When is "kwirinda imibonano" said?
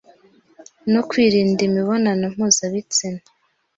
1.09-2.25